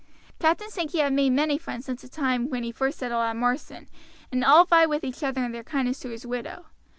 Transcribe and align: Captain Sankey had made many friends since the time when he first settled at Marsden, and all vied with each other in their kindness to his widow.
Captain 0.39 0.67
Sankey 0.71 0.97
had 0.97 1.13
made 1.13 1.29
many 1.29 1.59
friends 1.59 1.85
since 1.85 2.01
the 2.01 2.07
time 2.09 2.49
when 2.49 2.63
he 2.63 2.71
first 2.71 2.97
settled 2.97 3.21
at 3.21 3.35
Marsden, 3.35 3.87
and 4.31 4.43
all 4.43 4.65
vied 4.65 4.87
with 4.89 5.03
each 5.03 5.21
other 5.21 5.43
in 5.45 5.51
their 5.51 5.61
kindness 5.63 5.99
to 5.99 6.09
his 6.09 6.25
widow. 6.25 6.65